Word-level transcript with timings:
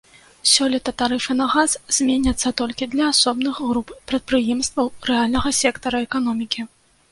Сёлета 0.51 0.91
тарыфы 1.01 1.35
на 1.41 1.45
газ 1.55 1.75
зменяцца 1.97 2.53
толькі 2.63 2.89
для 2.95 3.11
асобных 3.17 3.61
груп 3.67 3.93
прадпрыемстваў 4.13 4.93
рэальнага 5.13 5.49
сектара 5.63 6.05
эканомікі. 6.11 6.61